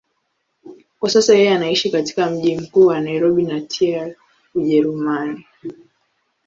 Kwa 0.99 1.09
sasa 1.09 1.35
yeye 1.35 1.51
anaishi 1.53 1.89
katika 1.91 2.29
mji 2.29 2.57
mkuu 2.57 2.85
wa 2.85 2.99
Nairobi 3.01 3.43
na 3.43 3.61
Trier, 3.61 4.15
Ujerumani. 4.55 5.45